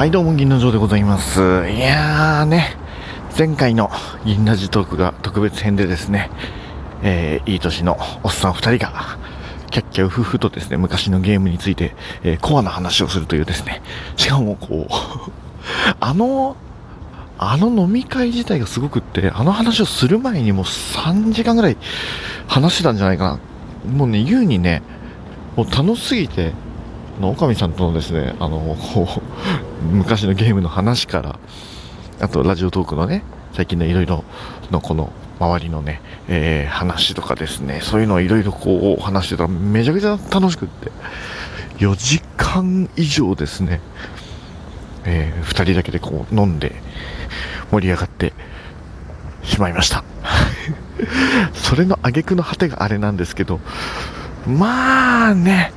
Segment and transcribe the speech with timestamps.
[0.00, 1.40] はい、どうも、銀の城でございます。
[1.40, 2.74] いやーね、
[3.36, 3.90] 前回の
[4.24, 6.30] 銀ラジトークが特別編でですね、
[7.02, 9.18] えー、いい年のおっさん二人が、
[9.70, 13.82] キャッキャウフフとですね、昔のゲームについて、えーコアな話をするというですね、
[14.16, 14.92] しかもこう、
[16.00, 16.56] あの、
[17.36, 21.76] あの飲み会自体がすごくって、あの話をする前にもう3時間ぐらい
[22.46, 23.38] 話してたんじゃないか
[23.84, 23.92] な。
[23.92, 24.80] もうね、言うにね、
[25.56, 26.54] もう楽しすぎて、
[27.18, 28.74] あの、岡さんとのですね、あの、
[29.80, 31.38] 昔のゲームの話から、
[32.20, 34.24] あとラジオトークのね、最近のいろいろ
[34.70, 40.90] のこの周りのね、えー話とかですね、そういうのをいろいろこう話してたらめちゃくちゃ楽しくって、
[41.78, 43.80] 4時間以上ですね、
[45.04, 46.74] えー、2人だけでこう飲んで
[47.70, 48.34] 盛り上がって
[49.42, 50.04] しまいました。
[51.54, 53.60] それの挙句の果てがあれなんですけど、
[54.46, 55.72] まあね、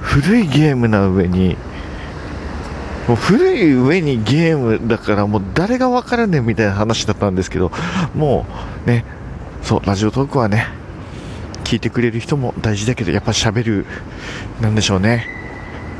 [0.00, 1.56] 古いゲームな上に、
[3.08, 7.72] もう古い上にゲームだからもう誰がわからねえみたいな話だったんですけど、
[8.14, 8.44] も
[8.84, 9.04] うね、
[9.62, 10.66] そう、ラジオトークはね、
[11.64, 13.86] 聞いてくれる人も大事だけど、やっぱ喋る、
[14.60, 15.26] なんでしょうね、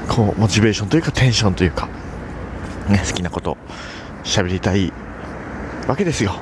[0.09, 1.89] こう、モチベーションというかテンションというか、
[2.91, 3.57] ね、好きなこと、
[4.23, 4.93] 喋りたい
[5.87, 6.35] わけですよ。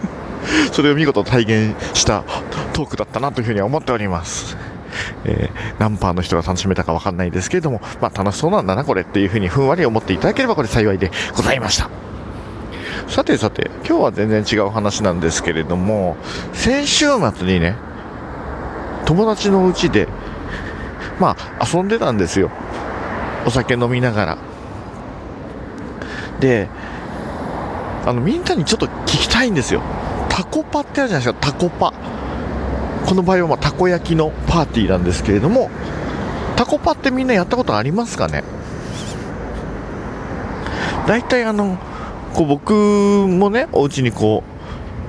[0.72, 2.24] それを見事体現した
[2.72, 4.56] トークだったなというふうに思っております。
[5.24, 11.90] えー何パーの人が楽しめたかわかんないですけれども、まあ楽しそうなんだなこれっていうふうにふんわり思っていただければこれ幸いでございました。
[13.08, 16.16] さてさて、今日は全然違う話なんですけれども、
[16.52, 17.76] 先週末にね、
[19.06, 20.08] 友達のうちで、
[21.18, 22.50] まあ遊んでたんですよ。
[23.46, 24.38] お酒飲みながら。
[26.38, 26.68] で、
[28.04, 29.80] あの、みんなにちょっと聞きたいんですよ。
[30.28, 31.92] タコパってあるじゃないですか、タコパ。
[33.08, 35.70] この場合はまあたこ焼きのパーティーなんですけれども、
[36.56, 38.44] タコパってみんなやったことありますかね？
[41.06, 41.78] 大体あの、
[42.34, 44.44] こう僕もね、お家にこ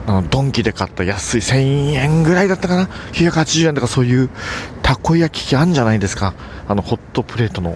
[0.08, 4.30] う、あのドンキで買った安い1000円ぐらいだったかな ?980 円とかそういう
[4.82, 6.34] たこ焼き器あんじゃないですか？
[6.70, 7.76] あのホットプレートの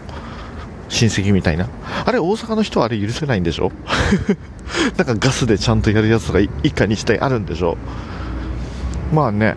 [0.88, 1.68] 親戚みたいな。
[2.06, 3.74] あれ大阪の人はあれ許せないんでしょ？
[4.96, 7.76] なんかガスでちゃんとやるやつが一家に一台あるんでしょ？
[9.14, 9.56] まあね、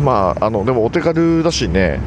[0.00, 2.00] まあ、あの、でもお手軽だしね、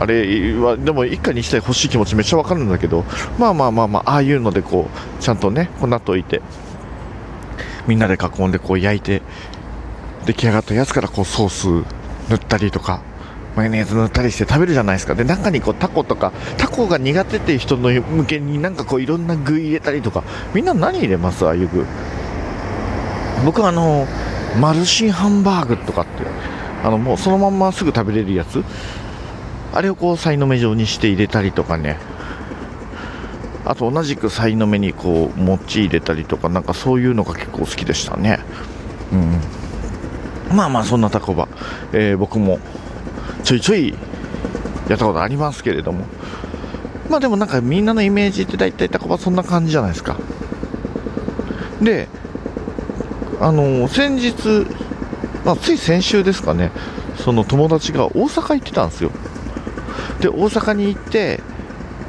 [0.00, 3.04] あれは、でも一家に一台欲しい気持ちめっちゃわかるんだけど、
[3.38, 6.42] まあまあまあまあ、ああいうのでこう、ちゃんとね、こうなっといて、
[7.86, 9.22] みんなで囲んでこう焼いて、
[10.26, 11.66] 出来上がったやつからこうソース
[12.30, 13.02] 塗ったりとか、
[13.56, 15.14] マヨネーズ塗ったりして食べるじゃないですか。
[15.14, 20.22] で、中にこうタコとか、タコが苦手っていう人の向けになんかこういろんな具入れたりとか、
[20.54, 21.44] みんな何入れます？
[21.44, 21.84] ああいう具。
[23.44, 24.06] 僕はあの、
[24.60, 26.22] マルシンハンバーグとかって、
[26.82, 28.64] あのもうそのまんますぐ食べれるやつ？
[29.72, 31.98] あれをこう、さいの目状にして入れたりとかね。
[33.64, 38.40] あと同じくさいの目にこう、餅入れたりとか、なんかそういうのが結構好きでしたね。
[39.12, 39.16] う
[40.52, 40.56] ん。
[40.56, 41.48] まあまあ、そんなタコバ、
[41.92, 42.58] えー僕も
[43.44, 43.94] ちょいちょい
[44.88, 46.04] やったことありますけれども。
[47.08, 50.18] まあでもなんかみんなのイメージって大体タコバそんな感じじゃないですか。
[51.80, 52.08] で、
[53.40, 54.66] あの先日、
[55.44, 56.70] まあ、つい先週ですかね、
[57.16, 59.10] その友達が大阪行ってたんですよ。
[60.20, 61.40] で、大阪に行って、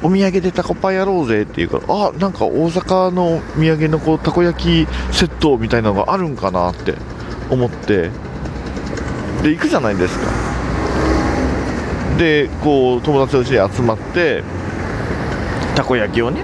[0.04, 6.96] お土産でタコパやろうぜっていうから、あ、なんか大阪の土産のこう、たこ焼きセットみたいなのがあるんかなって
[7.50, 8.10] 思って、
[9.42, 10.26] で、行くじゃないですか。
[12.18, 14.44] で、こう、友達のうちに集まって、
[15.76, 16.42] たこ焼きをね、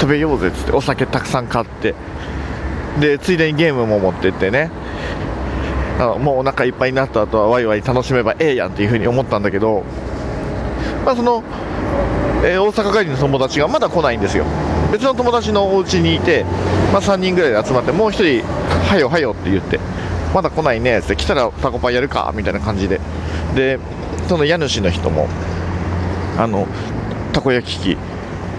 [0.00, 1.94] 食べようぜっつって、お酒たくさん買って、
[2.98, 4.70] で、ついでにゲームも持ってってね、
[6.06, 9.84] もうお腹いっぱいになった後はワイワイ楽しめばええやんっていう風に思ったんだけど、
[11.04, 11.42] まあ、その、
[12.44, 14.44] えー大阪帰りの友達がまだ来ないんですよ。
[14.92, 16.44] 別の友達のお家にいて、
[16.92, 18.44] まあ、3人ぐらいで集まってもう1人
[18.88, 19.78] 「はよはよ」って言って
[20.34, 23.00] 「まだ来ないね」って来たらタコパンやるかみたいな感じで。
[23.54, 23.78] で
[24.28, 25.28] その家主の人も
[26.38, 26.68] あの
[27.32, 27.98] たこ焼き器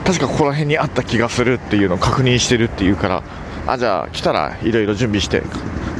[0.05, 3.23] 確かここら辺にあった気がするっていうのを確認してるっていうから
[3.67, 5.43] あじゃあ来たらいろいろ準備して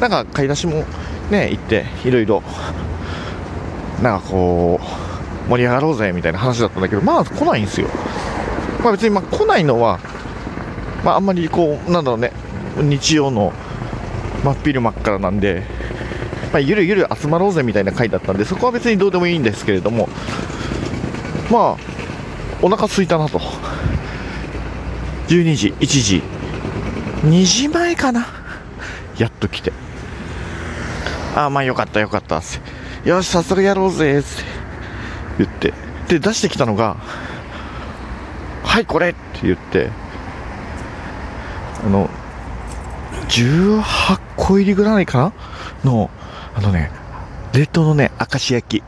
[0.02, 0.84] なんか買い出しも
[1.32, 2.44] ね行っていろいろ
[4.04, 4.80] なんかこ
[5.48, 7.88] う盛り上がろうぜみたいな話だったんだけどまあ来ないんですよ。
[8.84, 10.00] まあ別にま来ないのは
[11.04, 12.32] まああんまりこうなんだろうね
[12.78, 13.54] 日曜の
[14.44, 15.64] 真っ昼間っからなんで
[16.52, 20.10] まあゆるゆる集まろうぜみたいな回だったんでそこは別にどうでもいいんですけれども
[21.50, 21.78] まあ
[22.62, 23.40] お腹空いたなと。
[25.28, 26.24] 12時1時。
[27.24, 28.28] 2時前かな？
[29.18, 29.72] やっと来て。
[31.36, 32.62] ああまあよかったよかったっつっ
[33.04, 33.10] て。
[33.10, 34.50] よし早速やろうぜっつって
[35.40, 35.74] 言って。
[36.08, 36.98] で出してきたのが
[38.64, 39.90] はいこれって言って。
[41.86, 42.10] あの
[43.30, 45.34] 18個入りぐらいか
[45.84, 45.92] な？
[45.92, 46.10] の
[46.54, 46.92] あのね
[47.54, 48.84] 冷凍のね明石焼き。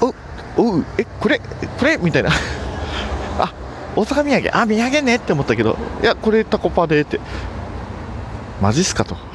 [0.00, 0.14] お
[0.56, 1.38] おうえこれ
[1.78, 1.98] これ？
[1.98, 2.30] みたいな。
[3.38, 3.52] あ
[3.94, 4.56] 大阪土産。
[4.56, 7.20] あ土産ねって思ったけどいやこれタコパでって。
[8.60, 9.16] マジっすかと。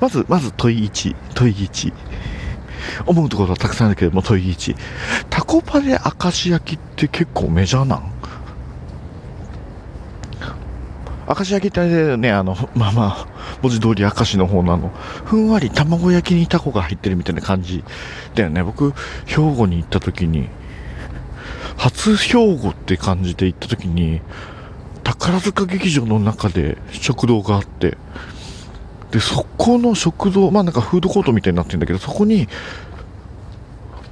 [0.00, 1.92] まずまず問い1問い1
[3.06, 4.76] 思うところはたくさんあるけども問い1
[5.28, 8.12] タコパで明石焼きって結構メジャーなん？
[11.28, 13.26] 明石焼きってね、あの、まあまあ、
[13.60, 14.88] 文字通り明石の方のあの、
[15.26, 17.84] ふんわり卵焼きにタコが入ってるみたいな感じ
[18.34, 18.62] だよね。
[18.62, 18.94] 僕、
[19.26, 20.48] 兵庫に行った時に、
[21.76, 24.22] 初兵庫って感じで行った時に、
[25.08, 27.96] 宝塚劇場の中で食堂があって、
[29.10, 32.48] で、そこの食堂、まあなんかフードコートみたいになってるんだけど、そこに、いわ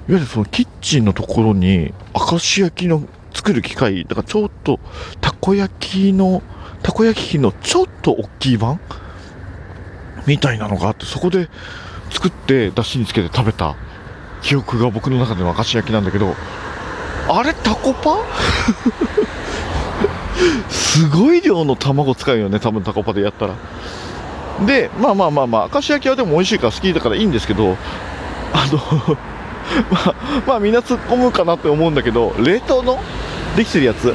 [0.09, 3.03] ゆるそのキッチンのところに、明石焼きの
[3.35, 4.81] 作る機械、だからちょっと、
[5.21, 6.43] たこ焼きの、
[6.83, 8.81] たこ焼き器のちょっと大きい版？
[10.27, 11.49] みたいなのがあって、そこで
[12.11, 13.77] 作って出汁につけて食べた。
[14.43, 16.35] 記憶が僕の中での明石焼きなんだけど、
[17.29, 18.19] あれタコパ？
[20.97, 23.55] すごい量の卵使うよね、多分タコパでやったら。
[24.65, 27.77] で、まあまあまあまあ、明石焼きはでも美味しいから好きだからいいんですけど、
[28.55, 28.79] あの
[29.93, 30.15] まあ、
[30.47, 32.99] まあみんな突っ込むかなって思うんだけど、冷凍の
[33.57, 34.15] できてるやつ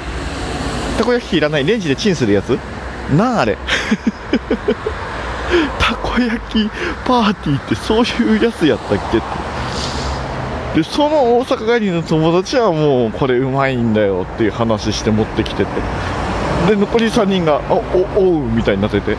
[0.98, 2.58] たこ焼きいらないレンジでチンするやつ
[3.16, 3.60] なんあれ。
[5.78, 6.68] たこ焼き
[7.06, 9.22] パーティーってそういうやつやったっけっ
[10.74, 10.82] て。
[10.82, 15.70] でその大阪帰りの友達はもうこれうまいんだよっていう話して持ってきてて。
[16.68, 19.18] で残り3人が「おおおう」みたいになってて。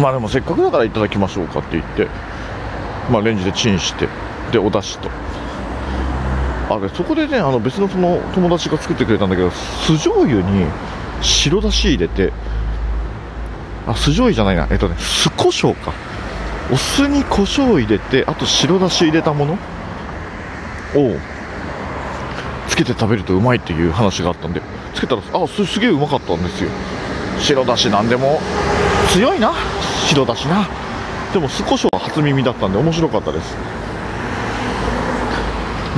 [0.00, 2.08] まあでもせっかくだからいただきましょうかって言って。
[3.10, 4.08] まあレンジでチンして。
[4.50, 5.10] でお出汁と。
[6.70, 10.66] あれそこでねあの別のその友達が作ってくれたんだけど酢醤油に
[11.20, 12.32] 白だし入れて。
[13.86, 14.66] あ酢醤油じゃないな。
[14.70, 15.92] えっとね酢胡椒か。
[16.72, 19.52] お酢に胡椒を入れてあと白だし入れたもの。
[20.96, 21.16] を。
[22.66, 24.60] つけて食べるとうまいっていう話があったんで。
[24.94, 26.70] つけたらあすすげえうまかったんですよ。
[27.40, 28.40] 白だしなんでも。
[29.12, 29.52] 強いな。
[30.08, 30.66] 白だしな。
[31.32, 33.56] でも酢胡椒は初耳だったんで面白かったです。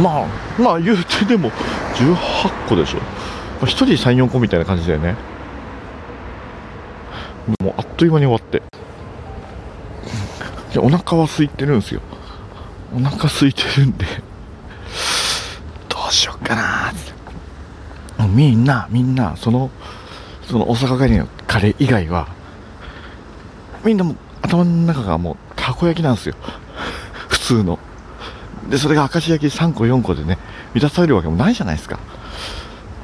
[0.01, 0.27] まあ
[0.61, 1.51] まあ言うてでも
[1.95, 3.05] 18個でしょ、ま
[3.63, 5.15] あ、1人34個みたいな感じだよね。
[7.61, 8.63] もうあっという間に終わって。
[10.73, 12.01] でお腹は空いてるんですよ。
[12.95, 14.07] お腹空いてるんで
[15.89, 16.93] どうしよっかな
[18.27, 19.71] もうみんなみんなその
[20.49, 22.29] その大阪帰りのカレー以外は
[23.85, 26.35] みんなも頭の中がもうたこ焼きなんですよ。
[27.29, 27.79] 普通の。
[28.69, 30.39] でそれが明石焼き3個4個でね
[30.75, 31.99] 満たされるわけもないじゃないですか。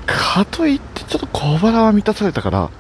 [0.07, 2.71] かといってちょっと小腹は満たされたから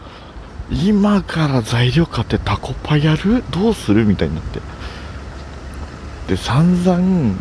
[0.71, 3.45] 今から材料買ってタコパやる？
[3.51, 4.05] どうする？
[4.05, 4.61] みたいになって。
[6.29, 7.37] で散々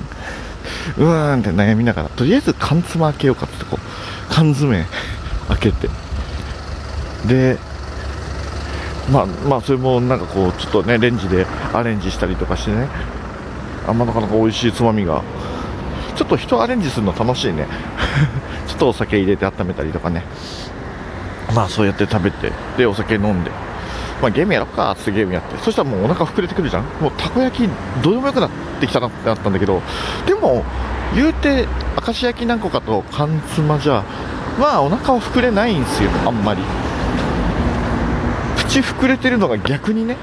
[0.97, 3.77] うーんって悩みながらとりあえず缶詰開けようかってこ。
[3.77, 4.85] う缶詰
[5.47, 5.89] 開けて。
[7.27, 7.57] で
[9.11, 12.87] まあまあそれもなんかこうちょっとねレンジでアレンジしたりとかしてね。
[13.87, 15.23] あんまなかなか美味しいつまみが。
[16.15, 17.67] ちょっと人アレンジするの楽しいね。
[18.67, 20.23] ちょっとお酒入れて温めたりとかね。
[21.55, 22.51] まあそうやって食べて。
[22.77, 23.51] でお酒飲んで。
[24.21, 24.91] まあゲームやろうか。
[24.91, 25.57] ってゲームやって。
[25.57, 26.83] そしたらもうお腹膨れてくるじゃん。
[27.01, 27.69] もうたこ焼き
[28.03, 28.49] どうでもよくなっ
[28.79, 29.81] てきたなってなったんだけど。
[30.25, 30.63] でも
[31.15, 31.67] 言うて
[32.05, 34.03] 明石焼き何個かと缶詰じゃ
[34.59, 36.09] まあお腹は膨れないんですよ。
[36.25, 36.61] あんまり。
[38.57, 40.17] 口膨れてるのが逆にね。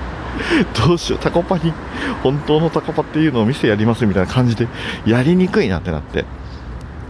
[0.86, 1.18] どうしよう。
[1.18, 1.72] タコパに
[2.22, 4.68] 本当のタコパっていうのを店やりますみたいな感じで
[5.06, 6.24] やりにくいなってなって。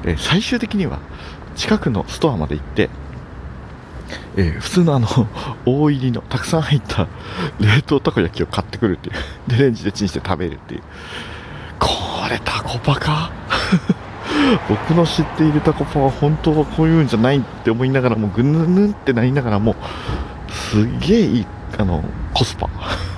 [0.04, 0.98] え最終的には
[1.56, 2.88] 近くのストアまで行って
[4.36, 5.08] えー、普通のあの
[5.66, 7.06] 大入りのたくさん入った
[7.60, 10.82] 冷凍たこ焼きを買ってくるっていうでレンジでチンして食べるっていう。
[11.78, 11.88] こ
[12.30, 13.30] れタコパか？
[14.68, 19.74] 僕の知っているタコパは本当はこういうんじゃないって思いながらもぐぬぬんってなりながらも
[20.48, 21.46] すげえいい
[21.78, 22.68] あのコスパ。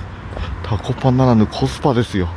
[0.63, 2.29] タコパならぬコスパですよ。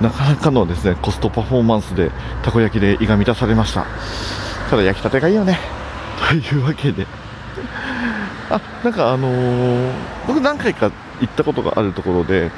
[0.00, 3.84] なかなかのですねコストパフォーマンスでたこ焼きで胃が満たされました。
[4.70, 5.58] ただ焼きたてがいいよね。
[6.28, 7.06] というわけで
[8.50, 9.92] あなんかあのー、
[10.26, 10.90] 僕何回か
[11.20, 12.50] 行ったことがあるところで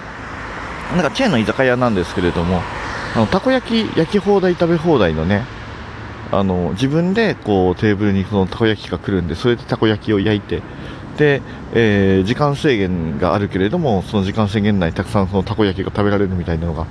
[0.92, 2.62] なんかチェーンの居酒屋なんですけれども
[3.14, 5.44] あのたこ焼き焼き放題食べ放題のね
[6.32, 10.62] あの自分でこうテーブルにそのたこ焼きが来るんでそれでたこ焼きを焼いて
[11.16, 11.42] で、
[11.74, 16.86] えー、時間制限があるけれどもその時間制限内たくさんそのたこ焼きが食べられるみたいなのが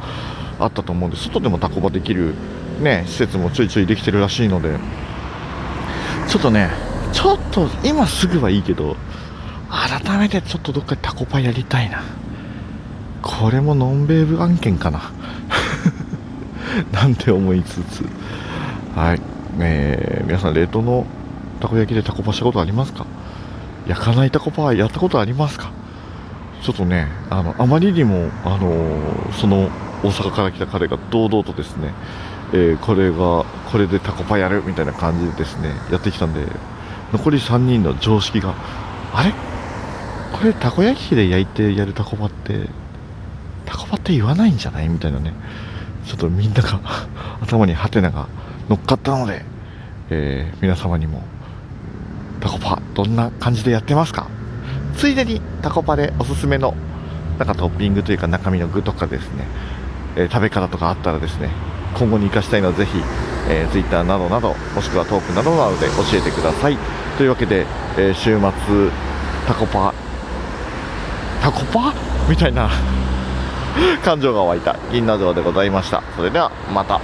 [0.59, 2.33] あったと思うんで外でもタコパできる
[2.81, 4.77] ね施設もちょいちょいできてるらしいので
[6.27, 8.95] ちょっとねちょっと今すぐはいいけど
[9.69, 12.01] 改めてちょっとどっかでタコパやりたいな。
[13.21, 15.11] これもノンベーブ案件かな。
[16.91, 18.05] なんて思いつつ。
[18.95, 19.21] はい。
[19.59, 21.05] えー、皆さん冷凍の
[21.59, 23.05] たこ焼きでタコパしたことありますか？
[23.87, 25.71] 焼かないタコパやったことありますか？
[26.63, 29.69] ちょっとねあのあまりにもあのーその
[30.01, 31.93] 大阪から来た彼が堂々とですね、
[32.53, 36.45] えーこれがこれでタコパやるみたいな感じでですねやってきたんで
[37.13, 38.53] 残り3人の常識が
[39.13, 39.33] あれ？
[40.37, 42.67] これたこ焼き器で焼いてやるタコパって
[43.65, 44.89] タコパって言わないんじゃない？
[44.89, 45.33] みたいなね。
[46.05, 46.79] ちょっとみんなが
[47.41, 48.27] 頭にハテナが
[48.69, 49.43] 乗っかったので、
[50.09, 51.21] えー皆様にも
[52.39, 54.27] タコパどんな感じでやってますか？
[54.95, 56.73] ついでにタコパでおすすめの
[57.37, 59.45] なんかトッピングというか中身の具とかですね、
[60.15, 61.49] えー食べ方とかあったらですね
[61.95, 62.91] 今後に生かしたいのはぜひ、
[63.48, 66.77] えー、Twitter などなどもしくはトークなどなどで教えてください。
[67.17, 67.65] というわけで、
[67.98, 68.50] えー週末
[69.48, 69.93] タコパ
[71.41, 71.93] タコパ？
[72.29, 72.69] みたいな。
[74.03, 74.75] 感情が湧いた。
[74.91, 76.03] 銀河城でございました。
[76.15, 77.00] それではまた。